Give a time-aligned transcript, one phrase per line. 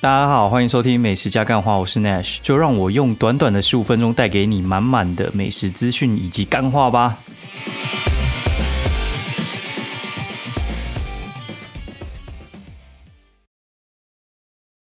[0.00, 7.18] 大家好，欢迎收听美食加干话，我是 Nash，就让我用短短的十五分钟带给你满满的美食资讯以及干话吧。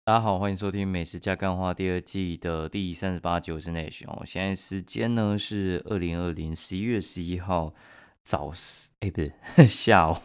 [0.05, 4.23] 大家好，欢迎收听美食加干话第二季的第三十八集，我是 Nash 哦。
[4.27, 7.73] 现在时间呢是二零二零十一月十一号
[8.23, 9.33] 早十，哎，不是
[9.67, 10.19] 下午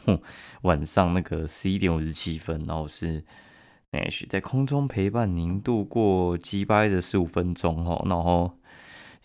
[0.64, 3.24] 晚上那个十一点五十七分，然后是
[3.92, 8.06] Nash 在空中陪伴您度过击败的十五分钟哦。
[8.10, 8.58] 然后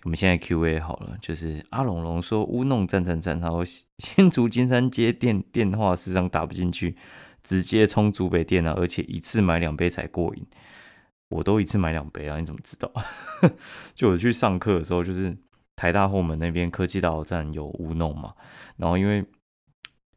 [0.02, 6.96] 我们现在 Q&A 好了，就是阿龙龙说乌弄赞赞赞，然后新 竹金山街电电话时常打不进去。
[7.42, 10.44] 直接冲竹北店啊，而且一次买两杯才过瘾。
[11.28, 12.90] 我都一次买两杯啊，你怎么知道？
[13.94, 15.36] 就我去上课的时候，就是
[15.76, 18.34] 台大后门那边科技大楼站有乌弄嘛。
[18.76, 19.24] 然后因为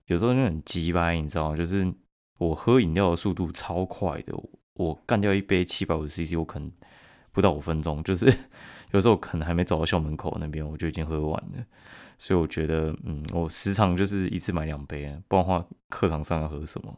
[0.07, 1.55] 有时候就很鸡掰，你知道？
[1.55, 1.93] 就是
[2.39, 4.33] 我喝饮料的速度超快的，
[4.73, 6.71] 我干掉一杯七百五十 CC，我可能
[7.31, 8.03] 不到五分钟。
[8.03, 8.25] 就是
[8.91, 11.63] 有时候可能还没走到校门口那边，我就已经喝完了。
[12.17, 16.97] 所以我觉得，嗯，我时常就是一次买两杯，不然的话课堂上要喝什么？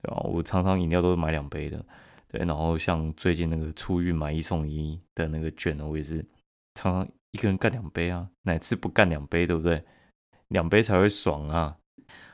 [0.00, 0.20] 对吧？
[0.24, 1.84] 我常常饮料都是买两杯的，
[2.28, 2.44] 对。
[2.46, 6.24] 然后像最近那个出运买一送一的那个券呢，我也是
[6.74, 8.28] 常常一个人干两杯啊。
[8.42, 9.84] 哪次不干两杯，对不对？
[10.48, 11.76] 两杯才会爽啊！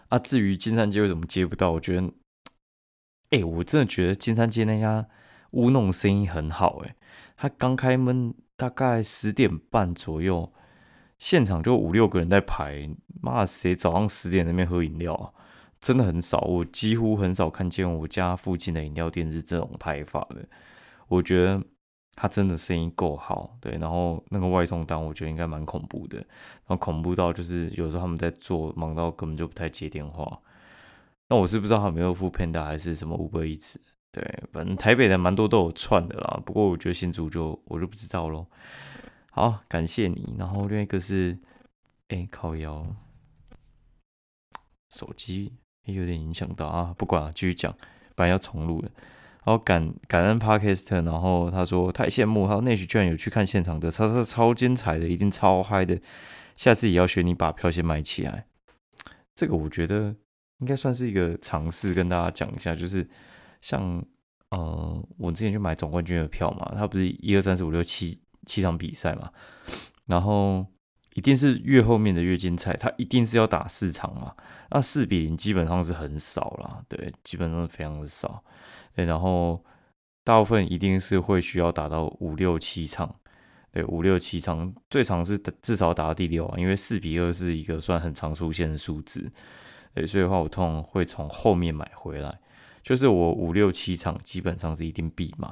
[0.08, 2.12] 啊，至于金山街为什么接不到，我觉得，
[3.34, 5.08] 哎，我真的觉得金山街那家
[5.50, 6.94] 乌弄生意很好，哎，
[7.36, 10.52] 他刚开门大概十点半左右，
[11.18, 12.88] 现场就五六个人在排，
[13.20, 15.32] 妈，谁早上十点那边喝饮料啊？
[15.80, 20.46] 真的很少，我几乎很少看见我家附近的饮料店是这种排法的。
[21.08, 21.60] 我觉得
[22.14, 23.76] 他真的生意够好，对。
[23.78, 26.18] 然后那个外送单，我觉得应该蛮恐怖的。
[26.18, 26.26] 然
[26.68, 30.40] 后恐怖到就是有时候他们在做，忙到根本就不太接电话。
[31.28, 33.76] 那我是不知道他有没有付 Panda 还是什么 Uber Eats。
[34.12, 34.22] 对，
[34.52, 36.40] 反正台北的蛮多都有串的啦。
[36.44, 38.46] 不过我觉得新竹就我就不知道咯。
[39.30, 40.34] 好，感谢你。
[40.38, 41.38] 然后另一个是，
[42.08, 42.86] 哎，靠腰
[44.90, 45.52] 手机。
[45.86, 47.76] 有点影响到啊，不管了，继续讲，
[48.14, 48.90] 本来要重录的。
[49.44, 56.00] 然后感感恩 parkest 然后他说太羡慕，他说内许居然有去看现场的，他说超精彩的，一定超嗨的，
[56.56, 58.46] 下次也要学你把票先买起来。
[59.34, 60.16] 这个我觉得
[60.58, 63.08] 应该算是一个尝试，跟大家讲一下，就是
[63.60, 64.04] 像
[64.50, 69.30] 呃，我之前去买总冠军的票嘛，他不是一二三四五六七七场比赛嘛，
[70.06, 70.66] 然后。
[71.16, 74.34] 一定是越后面的越精彩，他一定是要打四场嘛？
[74.72, 78.42] 那四比零基本上是很少了，对，基本上非常的少。
[78.96, 79.64] 对，然后
[80.24, 83.14] 大部分一定是会需要打到五六七场，
[83.70, 89.30] 对，五六七场，最长是至少打到第六啊，因为四比二是一个算很常出现的数字。
[89.94, 92.40] 对，所以的话我通常会从后面买回来，
[92.82, 95.48] 就是我五六七场基本上是一定必买。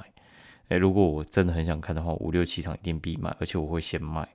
[0.69, 4.29] 哎，如果我真的很想看的话，五六七场一定必买，而且我会先买。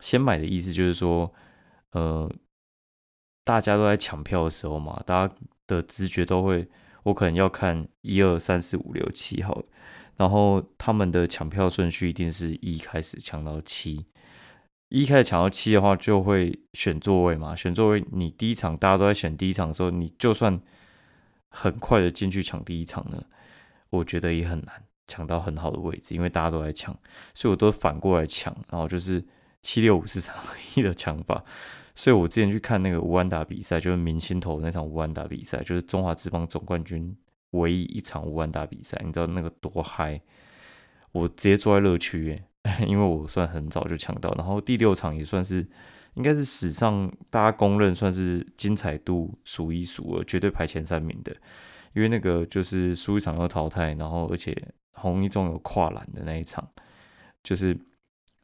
[0.00, 1.32] 先买的意思就是说，
[1.92, 2.30] 呃，
[3.44, 5.34] 大家都在抢票的时候嘛，大家
[5.66, 6.68] 的直觉都会，
[7.04, 9.62] 我可能要看一二三四五六七号，
[10.16, 14.04] 然后他们的抢票顺序一定是一开始抢到七，
[14.88, 20.60] 一开始抢到七的话，就会选座位嘛，选座位，你第一场大家都在选第一场的时候，你就算
[21.48, 23.24] 很快的进去抢第一场呢，
[23.90, 26.96] 我觉得也很难抢到很好的位置，因为大家都在抢，
[27.34, 29.24] 所以我都反过来抢，然后就是。
[29.66, 30.36] 七六五是场
[30.74, 31.42] 一的抢法，
[31.94, 37.16] 所以我之前去看那个吴安达比赛，就是明星投那场吴安达比赛，就是中华职棒总冠军
[37.52, 40.20] 唯一一场吴安达比赛，你知道那个多嗨？
[41.12, 42.42] 我直接坐在乐区，
[42.86, 44.34] 因为我算很早就抢到。
[44.36, 45.66] 然后第六场也算是，
[46.14, 51.34] 应该是史上大家公认算是精彩度数一数二，绝对排前三名的。
[51.92, 54.56] 因为那个就是输一场要淘汰，然后而且
[54.92, 56.68] 红一中有跨栏的那一场，
[57.42, 57.78] 就是。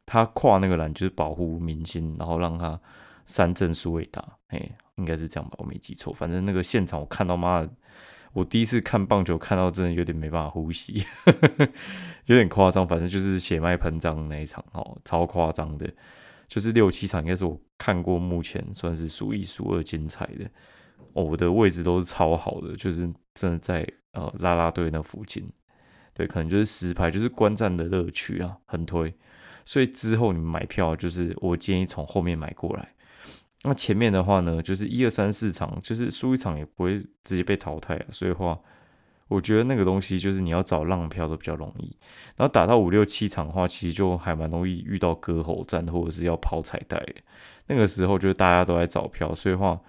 [0.03, 2.77] 他跨那个栏就是保护明星，然后让他
[3.23, 4.59] 三振数位打，哎，
[4.95, 6.13] 应该是这样吧，我没记错。
[6.13, 7.69] 反正那个现场我看到妈的，
[8.33, 11.03] 我第一次看棒球看到真的有点没办法呼吸，
[12.27, 12.87] 有点夸张。
[12.87, 15.89] 反正就是血脉喷张那一场哦，超夸张的，
[16.47, 20.49] 就是六七场应该是我看过目前算是数一数二精彩的。
[21.13, 25.51] 我的位置都是超好的，就是真的在呃拉拉队那附近，
[26.13, 29.13] 对，可能就是实拍，就是观战的乐趣啊，很推。
[29.65, 32.93] 所以之后你们买票，就是我建议从后面买过来。
[33.63, 38.05] 那前面的话呢，就是一二三四场，就是输一场也不会直接被淘汰啊。
[38.09, 38.59] 所以话，
[39.27, 41.95] 我觉得那个东西就是你要找浪票都比较容易。
[42.35, 47.05] 然后打到五六七场的话，其实就还蛮容易遇到割喉战或者是要抛彩带。
[47.67, 49.79] 那个时候就是大家都在找票，所以话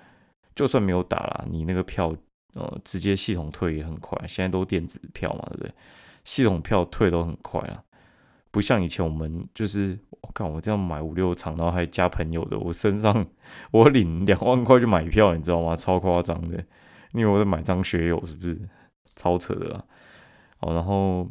[0.55, 2.15] 就算没有打啦，你那个票
[2.53, 4.19] 呃直接系统退也很快。
[4.29, 5.73] 现在都电子票嘛，对不对？
[6.25, 7.83] 系统票退都很快啊，
[8.53, 13.27] 不像以前我们就是我看我这样买五六场，然后还加朋友的，我身上
[13.73, 15.75] 我领两万块就买票，你知道吗？
[15.75, 16.65] 超夸张的，
[17.15, 18.57] 因为我在买张学友，是不是？
[19.17, 19.85] 超扯的啦。
[20.61, 21.29] 哦，然后。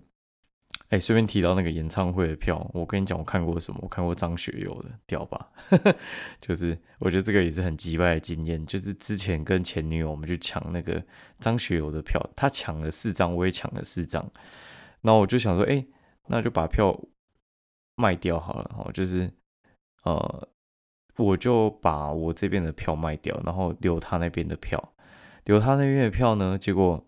[0.90, 3.80] 哎，顺便提到那个演唱会的票，我跟你讲，我看过什么？
[3.82, 5.48] 我看过张学友的，屌吧？
[6.42, 8.66] 就是我觉得这个也是很击败的经验。
[8.66, 11.02] 就是之前跟前女友我们去抢那个
[11.40, 14.30] 张学友的票，他抢了四张，我也抢了四张。
[15.00, 15.86] 然后我就想说，哎，
[16.32, 16.98] 那就把票
[17.96, 18.76] 卖掉好了。
[18.78, 19.32] 哦，就是
[20.04, 20.48] 呃，
[21.18, 24.94] 我就把我这边的票卖掉，然后留他那边的票。
[25.44, 27.06] 留他那边的票呢，结果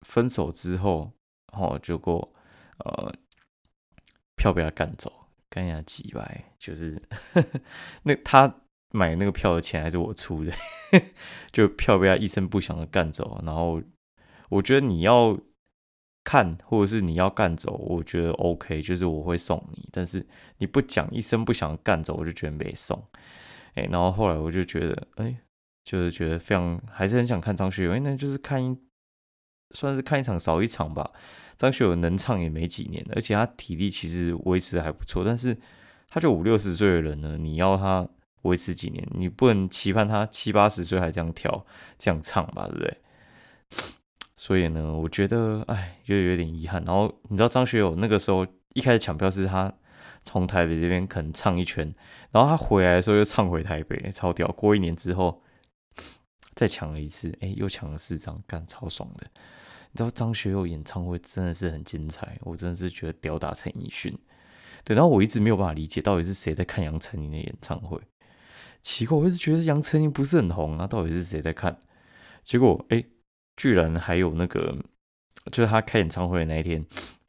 [0.00, 1.12] 分手之后，
[1.52, 2.30] 哦，结果。
[2.78, 3.14] 呃，
[4.34, 7.00] 票被他干走，干下几百，就是
[8.02, 10.52] 那他买那个票的钱还是我出的，
[11.52, 13.40] 就票被他一声不响的干走。
[13.46, 13.80] 然后
[14.48, 15.38] 我觉得你要
[16.24, 19.86] 看或者是你要干走，我觉得 OK，就是我会送你。
[19.92, 20.26] 但是
[20.58, 23.00] 你不讲一声不响干走，我就觉得没送。
[23.74, 25.36] 哎，然后后来我就觉得，哎，
[25.84, 28.76] 就是觉得非常还是很想看张学友，那就是看一
[29.74, 31.10] 算是看一场少一场吧。
[31.56, 35.56] 张学友能唱也没几年，而且他体力其实维持还不错，但是
[36.08, 38.08] 他就五六十岁的人呢，你要他
[38.42, 39.06] 维持几年？
[39.12, 41.64] 你不能期盼他七八十岁还这样跳、
[41.98, 42.98] 这样唱吧，对不对？
[44.44, 46.84] 所以呢，我觉得，哎，就有点遗憾。
[46.84, 49.72] 然后你知道张学友那个时候一开始抢票是他
[50.22, 51.94] 从台北这边可能唱一圈，
[52.30, 54.46] 然后他回来的时候又唱回台北，超屌。
[54.48, 55.42] 过一年之后
[56.54, 59.26] 再抢了一次，哎，又抢了四张，干超爽的。
[59.92, 64.14] 你知道张学友演唱会真的是很精彩，我真的是觉得屌打陈奕迅。
[64.84, 67.98] 对，然后我一直没有办法理解到底是谁在看杨丞琳的演唱会。
[68.82, 71.78] 奇怪，我一直觉得杨丞琳不是很红啊，到底是谁在看？
[72.42, 73.02] 结果哎，
[73.56, 74.76] 居然还有那个，
[75.52, 76.84] 就是他开演唱会的那一天，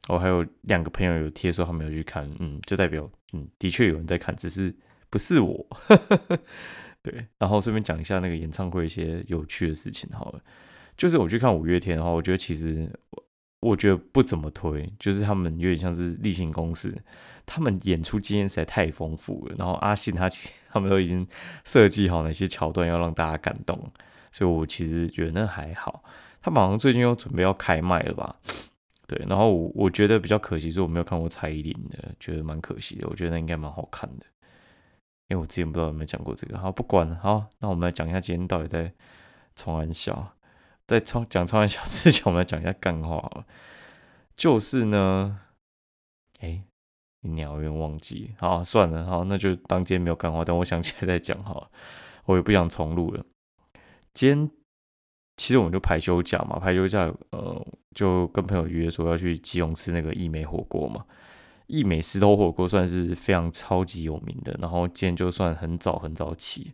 [0.07, 4.75] 我还有两个朋友有贴说他们有去看，嗯，就代表嗯，的确有人在看，只是
[5.10, 5.66] 不是我。
[7.01, 10.42] 对，然后顺便讲一下那个演唱会一些有趣的事情，好了。
[10.98, 13.24] 就是我去看五月天的话，我觉得其实我
[13.60, 16.98] 我觉得不怎么推，就是他们有点像是例行公事，
[17.45, 19.56] 他们演出经验实在太丰富了。
[19.60, 20.27] 然后阿信他
[20.72, 21.27] 他们都已经
[21.63, 23.92] 设计好哪些桥段要让大家感动，
[24.36, 26.04] 所以我其实觉得那还好。
[26.42, 28.36] 他马上最近又准备要开麦了吧？
[29.08, 33.08] 对，然后我我觉得比较可惜是我没有看过蔡依林的，觉得蛮可惜的。
[33.08, 34.26] 我觉得那应该蛮好看的，
[35.30, 36.58] 因为我之前不知道有没有讲过这个。
[36.58, 38.92] 好，不管了，好，那我们来讲一下今天到底在
[39.56, 40.34] 重安笑。
[40.86, 43.46] 在创讲创业小之前，我们来讲一下干话好了。
[44.36, 45.40] 就是呢，
[46.42, 46.62] 哎，
[47.22, 51.70] 鸟有点忘记，好算了，好那就当今天没有干话，等我想起来再讲好了。
[52.26, 53.24] 我也不想重录了。
[54.15, 54.51] 今天
[55.38, 61.06] 其实我们就排休假嘛，排休假，呃，就跟朋友约说要去基隆吃那个益美火锅嘛。
[61.67, 66.73] 益美石头火锅算是非常超级有名的，然后今天就算很早很早起，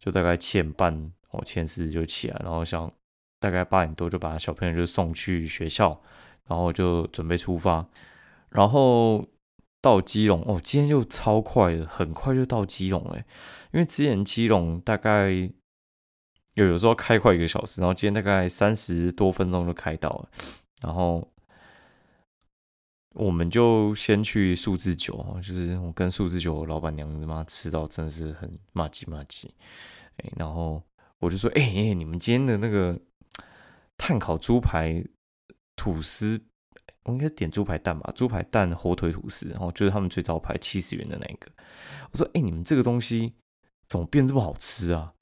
[0.00, 2.92] 就大概七点半哦，七点四十就起来，然后想。
[3.40, 6.02] 大概八点多就把小朋友就送去学校，
[6.48, 7.86] 然后就准备出发，
[8.50, 9.24] 然后
[9.80, 13.24] 到基隆哦，今天就超快的，很快就到基隆哎，
[13.72, 15.48] 因为之前基隆大概
[16.54, 20.28] 有有时候开快一个小时，然后今天大概三十多分钟就开到了，
[20.82, 21.26] 然后
[23.14, 29.52] 我们就先去数字酒就是我跟数字酒老板娘他妈吃到真的是很骂鸡骂鸡，
[30.18, 30.82] 哎，然后
[31.18, 32.98] 我就说哎哎，你们今天的那个。
[34.00, 35.04] 碳烤猪排
[35.74, 36.40] 吐司，
[37.02, 38.12] 我应该点猪排蛋吧？
[38.14, 41.50] 猪排蛋火腿吐司，然后就是他们最招牌七十元的那个。
[42.12, 43.34] 我说：“哎，你们这个东西
[43.88, 45.12] 怎么变这么好吃啊？”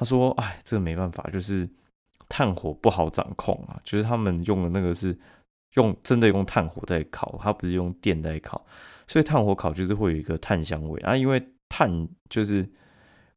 [0.00, 1.68] 他说：“哎，这个没办法，就是
[2.28, 3.78] 炭火不好掌控啊。
[3.84, 5.16] 就是他们用的那个是
[5.74, 8.64] 用真的用炭火在烤，它不是用电在烤，
[9.06, 11.16] 所以炭火烤就是会有一个炭香味啊。
[11.16, 12.68] 因为炭就是。”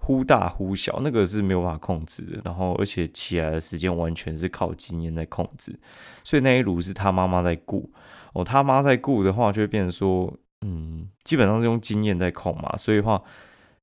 [0.05, 2.41] 忽大忽小，那个是没有办法控制的。
[2.43, 5.79] 然后，而且起来的时间完全是靠经验在控制，
[6.25, 7.89] 所以那一炉是他妈妈在顾。
[8.33, 10.29] 哦，他妈在顾的话，就会变成说，
[10.65, 12.75] 嗯，基本上是用经验在控嘛。
[12.75, 13.23] 所以的话，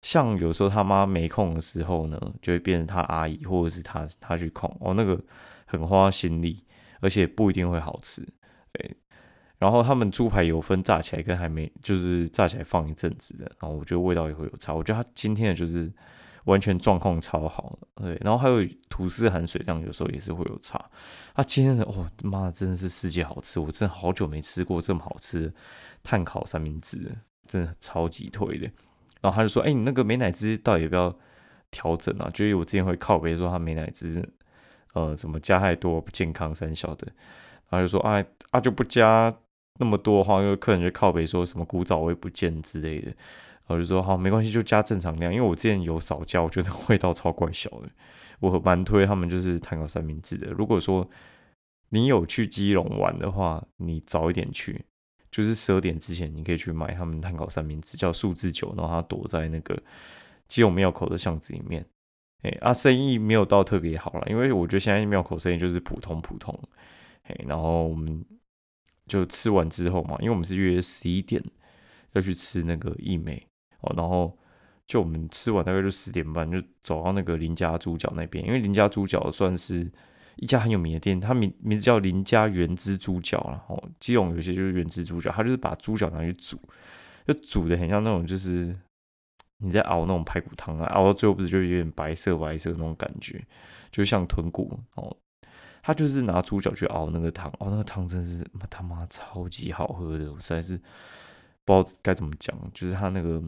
[0.02, 4.75] 像有时候他妈没空的时候呢，就会变成他阿姨或者是他他去控。
[4.80, 5.23] 哦，那个
[5.66, 6.64] 很花心力，
[7.00, 8.26] 而且不一定会好吃。
[8.73, 8.97] 对。
[9.59, 14.73] 然后他们猪排有分炸起来跟还没，就是炸起来放一阵子的，然后我觉得味道也会有差。
[14.73, 15.92] 我觉得他今天的就是
[16.45, 18.16] 完全状况超好，对。
[18.23, 20.83] 然后还有吐司含水量有时候也是会有差。
[21.35, 25.54] 他今天的哦妈，真的是世界好吃，我真的好久没吃过这么好吃的
[26.02, 27.14] 碳烤三明治，
[27.47, 28.71] 真的超级推的。
[29.21, 31.17] 然后他就说：“哎，你那个美奶滋到底要不要
[31.71, 34.27] 调整啊？”就是我之前会靠背说他美奶滋，
[34.95, 37.07] 呃，什么加太多不健康三小的。
[37.69, 39.35] 然后就说啊啊就不加
[39.79, 43.12] 那么多的话，因为客人就靠北说什么古早味不见之类的，
[43.67, 45.33] 我就说好没关系，就加正常量。
[45.33, 47.89] 因为我之前有少加，我觉得味道超怪小的。
[48.41, 50.50] 我蛮推他们就是碳烤三明治的。
[50.53, 51.09] 如果说
[51.91, 54.85] 你有去基隆玩的话，你早一点去，
[55.30, 59.80] 就是十二点之前，你可以去买他们碳烤三明治，叫数字九，然后它躲在那个
[60.49, 61.84] 基隆庙口的巷子里面。
[62.42, 66.58] 哎，啊，生意没有到特别好了，因为我觉得现在庙口生意就是普通普通。
[67.25, 68.25] 哎，然后我们
[69.06, 71.42] 就吃完之后嘛，因为我们是约十一点
[72.12, 73.46] 要去吃那个益美
[73.80, 74.37] 哦，然后
[74.87, 79.88] 就我们吃完大概就十点半就走到那个林家猪脚那边，因为林家猪脚算是
[80.40, 86.59] 一家很有名的店，它名名字叫林家原汁猪脚然后基隆有些就是原汁猪脚，它就是把猪脚拿去煮，
[87.26, 88.76] 就煮的很像那种就是。
[89.62, 93.47] 你在熬那种排骨汤啊，熬到最后不是就有点白色白色那种感觉，
[93.90, 95.14] 就像豚骨哦。
[95.82, 100.78] 他就是拿猪脚去熬那个汤，哦，那个汤真是他妈超级好喝的，我实在是
[101.66, 102.56] 不知道该怎么讲。
[102.73, 103.42] 就是他那个，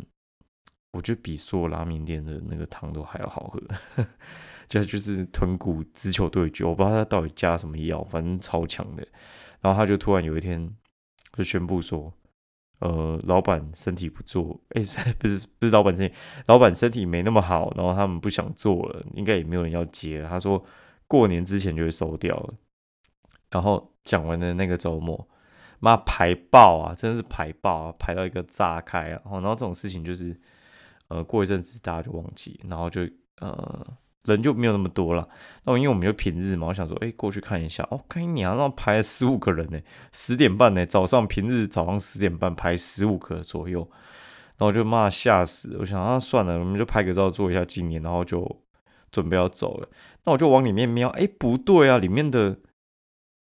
[0.93, 3.61] 我觉得比所有拉面店的那个汤都还要好喝。
[4.69, 9.07] 就就是豚骨直球对决，我不知道他到底加什么药，反正超强的。
[9.61, 10.75] 然后他就突然有一天
[11.37, 12.13] 就宣布说。
[12.79, 14.83] 呃，老板身体不做，哎，
[15.17, 16.15] 不是不是老板身体，
[16.47, 20.27] 老板身体没那么好，然后他们不想做了，应该也没有人要接。
[20.29, 20.61] 他说
[21.07, 22.55] 过年之前就会收掉了。
[23.51, 25.29] 然后讲完的那个周末，
[25.79, 29.23] 妈排爆啊，真的是排爆啊，排到一个炸开啊。
[29.31, 30.37] 然后这种事情就是，
[31.13, 33.03] 呃，过一阵子大家就忘记，然后就
[33.41, 33.87] 呃。
[34.27, 35.29] 人就没有那么多了，
[35.65, 39.81] 那因为我们就平日嘛，我想说，哎，过去看一下，哦，看你啊，那排了十五个人呢，
[40.13, 48.63] 十点半呢，早上平日早上十点半排十五个左右，然后我就骂吓死，我想啊，算了，我们就拍个照做一下纪念，然后就
[49.11, 49.89] 准备要走了，
[50.23, 52.57] 那我就往里面瞄，哎，不对啊，里面的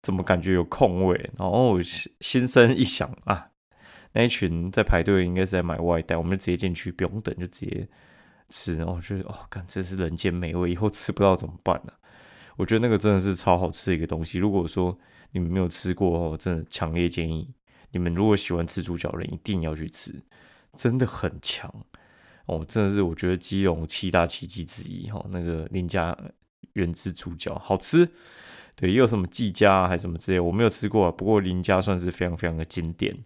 [0.02, 1.32] 怎么感觉有空位？
[1.36, 1.82] 然后
[2.20, 3.49] 心生一想啊，
[4.12, 7.88] 那一群在排队应该是在买外带，我们就直接进去，不用等，就直接。
[8.52, 11.92] 吃，然后我觉得哦，干，真是人间美味，以后吃不到怎么办呢？
[12.56, 14.40] 我觉得那个真的是超好吃的一个东西。
[14.40, 14.98] 如果说
[15.30, 17.48] 你们没有吃过哦，真的强烈建议
[17.92, 20.12] 你们，如果喜欢吃猪脚人，一定要去吃，
[20.72, 21.72] 真的很强
[22.46, 25.24] 哦，真的是我觉得基隆七大奇迹之一哈。
[25.30, 26.18] 那个林家
[26.72, 28.10] 原汁猪脚好吃，
[28.74, 33.16] 对，也有什么季家还是什么之类，我没有吃过啊，不过林家算是非常非常的经典。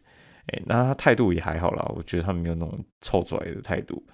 [0.47, 4.05] 哎，那他态度也还好啦，我觉得他没有那种臭拽的态度。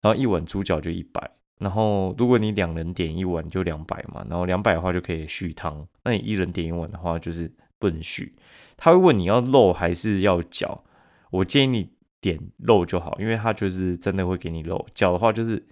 [0.00, 5.86] 然后一碗猪脚就一百，然后如果你两人点一碗就两百嘛，然后两百的话就可以续汤。
[6.02, 8.34] 那你一人点一碗的话就是不能续。
[8.76, 10.84] 他会问你要肉还是要脚，
[11.30, 14.84] 我建议你点肉就好，因为他就是真的会给你肉。
[14.92, 15.64] 脚的话就是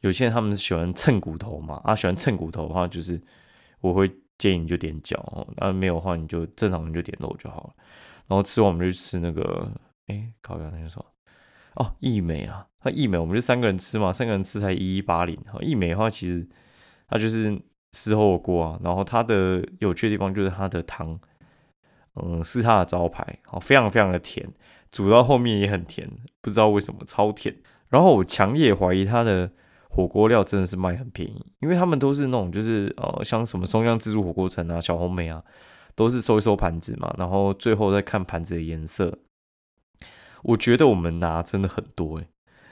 [0.00, 3.20] 有些人他们喜欢蹭骨头嘛，啊喜欢蹭骨头的话就是
[3.80, 7.74] 我会建议你就点脚，那没有的话你就正常你就点肉就好了。
[8.30, 9.68] 然后吃完我们就去吃那个，
[10.06, 11.04] 哎，烤鸭那个什么。
[11.74, 15.36] 哦，益美啊，那益美我们就三个人吃嘛，三个人吃才一一八零。
[15.52, 16.48] 哈，益美的话其实
[17.08, 17.60] 它就是
[17.90, 21.18] 吃火锅啊，然后它的有趣的地方就是它的汤，
[22.22, 24.48] 嗯，是它的招牌，好，非常非常的甜，
[24.92, 26.08] 煮到后面也很甜，
[26.40, 27.56] 不知道为什么超甜。
[27.88, 29.50] 然后我强烈怀疑它的
[29.88, 35.42] 火锅料真的是卖很便宜，因为他们都是那种就是呃，像什么松江自助火锅城啊、小红梅啊，
[35.94, 39.18] 都是收一收盘子嘛，然后最后再看盘子的颜色。
[40.42, 42.28] 我觉得我们拿真的很多诶，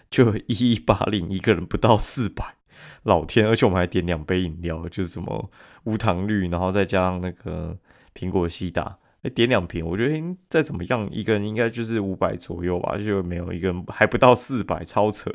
[0.09, 2.55] 就一一八零一个人不到四百，
[3.03, 3.47] 老天！
[3.47, 5.51] 而且我们还点两杯饮料，就是什么
[5.85, 7.77] 无糖绿，然后再加上那个
[8.15, 15.31] 苹果西打，哎，点两瓶，我觉得再怎么样一个人应该就是五百左右吧，就没有一个人还不到四百，超扯！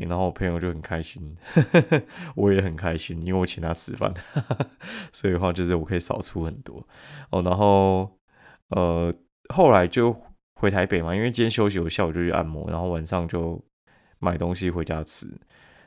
[0.00, 1.36] 然后我朋友就很开心，
[2.36, 4.12] 我也很开心，因为我请他吃饭，
[5.12, 6.86] 所以的话就是我可以少出很多
[7.30, 7.42] 哦。
[7.42, 8.18] 然后
[8.68, 9.14] 呃，
[9.48, 10.16] 后来就。
[10.54, 13.60] 回台北嘛，因为今天休息，我下午就去按摩，然后晚上就
[14.20, 15.26] 买东西回家吃。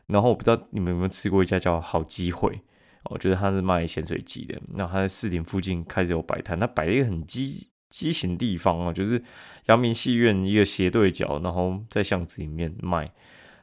[0.07, 2.59] 然后我不知道你们有没有吃过一家叫好机会，
[3.05, 4.62] 我觉得他是卖咸水鸡的。
[4.74, 9.24] 然后他在四点附近开始有摆摊，他摆一个很畸畸形地方啊，就是
[9.67, 13.09] 阳明戏院一个斜对角，然后在巷子里面卖。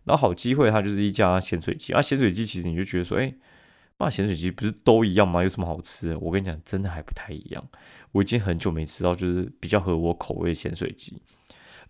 [0.04, 3.34] 然后好机会，它就是一家咸水鸡啊，咸水鸡其实你就觉得说，哎。
[3.98, 5.44] 那咸水鸡不是都一样吗？
[5.44, 6.18] 有什么好吃的？
[6.18, 7.64] 我跟你讲，真的还不太一样。
[8.10, 11.20] 我已经很久没吃到就是比较合我口味的咸水鸡，因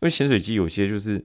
[0.01, 1.25] 为咸水鸡有些就是，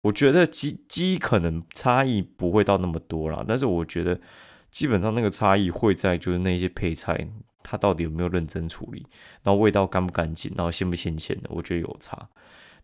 [0.00, 4.20] 我觉得鸡鸡可能差异不会到那么多啦，但是我觉得
[4.68, 7.28] 基本上那个差异会在就是那些配菜
[7.62, 9.06] 它到底有没有认真处理，
[9.44, 12.28] 然后味道干不干净，然后鲜不新鲜的，我觉得有差。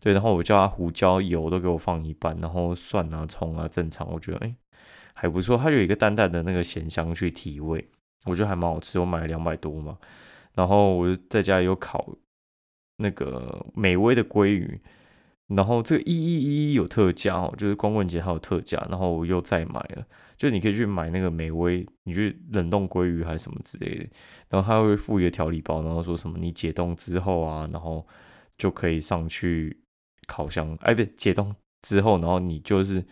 [0.03, 4.53] 对，然后我叫他胡椒油都给我放一半，然后蒜啊葱啊正常，我觉得哎。
[5.15, 7.87] 还不错，它有一个淡淡的那个咸香去提味，
[8.25, 8.99] 我觉得还蛮好吃。
[8.99, 9.95] 我买了两百多嘛，
[10.55, 12.17] 然后我在家有烤
[12.97, 14.81] 那个美味的鲑鱼，
[15.47, 20.03] 然后这个一一一一有特价哦，就是光棍节还有特价，然后我又再买了，
[20.35, 24.09] 就你可以去买那个美味，你去冷冻鲑鱼还是什么之类的，
[24.49, 28.05] 然后他会附一个调理包，然后说什么你解冻之后啊，然后
[28.57, 29.79] 就可以上去
[30.27, 33.03] 烤箱，哎，不解冻之后，然后你就是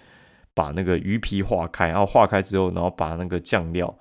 [0.54, 3.98] 把那个鱼皮化开，然后化开之后，然后把那个酱料。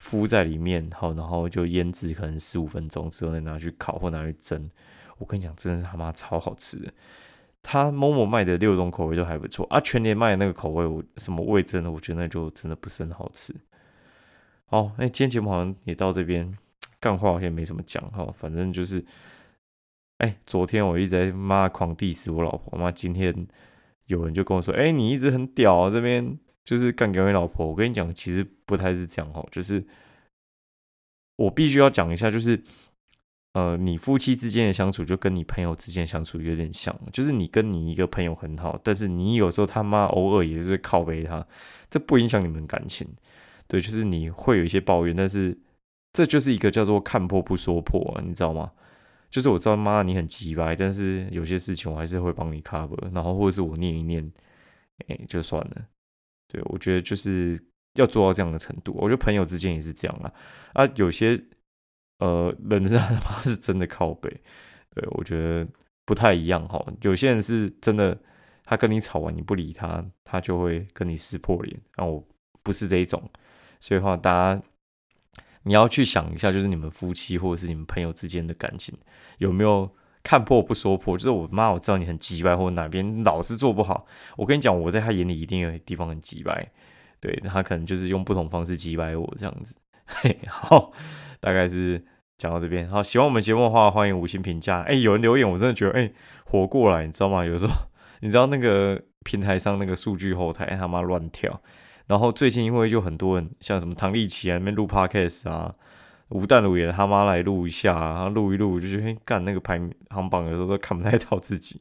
[0.00, 4.70] 敷在里面，好，然后就腌制，可能十五分钟之后再拿去烤或拿去蒸。
[5.16, 6.92] 我跟你讲，真的是他妈超好吃的。
[7.62, 13.54] 他某某卖的六种口味都还不错啊，全年卖的那个口味，我什么味真的，我觉得那就真的不是很好吃。
[14.66, 16.54] 好，那今天节目好像也到这边，
[17.00, 19.02] 干话好像没什么讲哈，反正就是，
[20.18, 23.46] 哎，昨天我一直在骂狂 diss 我老婆，妈今天
[24.06, 26.38] 有人就跟我说，哎，你一直很屌啊，这边。
[26.64, 29.46] 就是干给你老婆，我跟你讲，其实不太是这样哦。
[29.52, 29.84] 就是
[31.36, 32.58] 我必须要讲一下，就是
[33.52, 41.46] 呃，你夫妻之间的相处就跟你朋友之间相处有点像，就是你跟你一个朋友很好，但是你有时候他妈偶尔也是靠背他，
[41.90, 43.06] 这不影响你们感情。
[43.68, 45.54] 对，就是你会有一些抱怨，但是
[46.14, 48.72] 这就是一个叫做看破不说破啊，你知道吗？
[49.34, 54.32] 就是我知道妈你很急白，但是有些事情我还是会帮你 cover，然后或者是我念一念，
[55.08, 55.86] 哎，就算了。
[56.46, 57.60] 对，我觉得就是
[57.94, 58.92] 要做到这样的程度。
[58.96, 60.32] 我觉得朋友之间也是这样啊。
[60.74, 61.36] 啊，有些
[62.20, 64.30] 呃人是他妈是真的靠背，
[64.94, 65.66] 对我觉得
[66.04, 66.80] 不太一样哈。
[67.02, 68.16] 有些人是真的，
[68.62, 71.76] 他跟你吵完你不理他，他就会跟你撕破脸。
[71.96, 72.24] 啊，我
[72.62, 73.20] 不是这一种，
[73.80, 74.62] 所以话大家
[75.64, 78.96] 你要去想一下，就是你们夫妻或者是你们朋友之间的感情
[79.38, 79.90] 有没有？
[80.26, 84.06] 看破不说破，就是我妈，我知道你很急白，或者哪边老是做不好。
[84.38, 86.66] 我跟你讲，我在他眼里一定有地方很急白，
[87.20, 89.76] 对他可能就是用不同方式急白我这样子。
[90.06, 90.90] 嘿好，
[91.40, 92.02] 大概是
[92.38, 92.88] 讲到这边。
[92.88, 94.80] 好，喜欢我们节目的话，欢迎五星评价。
[94.84, 96.10] 哎，有人留言，我真的觉得哎
[96.46, 97.44] 活过来，你知道吗？
[97.44, 97.74] 有时候
[98.20, 101.60] 你知道那个平台上那个数据后台他妈乱跳，
[102.06, 105.74] 然后最近因为就很多人像什么唐立奇啊那边录 podcast 啊。
[106.30, 111.80] 吴淡如也他妈来录一下，然后录一录，我就觉得干那个排行榜有时候都看不太到自己，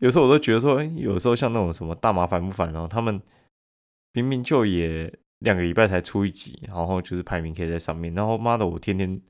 [0.00, 3.20] 有时候我都觉得说，哎，有时候像那种什么大麻烦不烦，然后他们
[4.14, 9.20] 明明就也两个礼拜才出一集，然后就是排名可以在上面，然后妈的我天天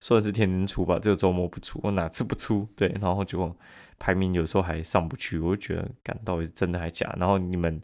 [0.00, 2.66] 算是天天出吧，这个周末不出，我哪次不出？
[2.76, 3.54] 对，然后就
[3.98, 7.12] 排名有时候还上不去，我就觉得干到底是真的还假？
[7.18, 7.82] 然后你们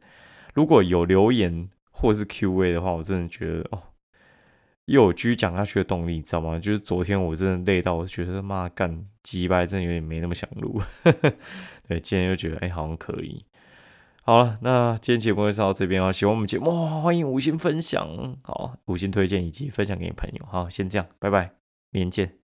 [0.55, 3.81] 如果有留言或是 Q&A 的话，我真的觉得哦。
[4.87, 6.59] 又有继续讲下去的动力，你知道吗？
[6.59, 10.79] 就是昨天我真的累到，我觉得妈干鸡掰，真的有点没那么想录。
[11.89, 13.47] 对，今天又觉得哎，好像可以。
[14.25, 16.13] 好了，那今天节目就到这边哦。
[16.13, 20.45] 喜欢我们节目，欢迎五星分享，好，五星推荐以及分享给你朋友。
[20.45, 21.53] 好，先这样，拜拜，
[21.89, 22.44] 明天见。